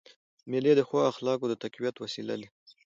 مېلې 0.49 0.73
د 0.75 0.81
ښو 0.87 0.97
اخلاقو 1.11 1.45
د 1.49 1.53
تقویت 1.63 1.95
وسیله 1.99 2.35
دي. 2.39 2.47